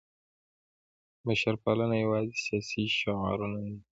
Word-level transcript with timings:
بشرپالنه 1.25 1.95
یوازې 2.03 2.35
سیاسي 2.43 2.83
شعارونه 2.97 3.57
نه 3.65 3.71
دي. 3.75 3.83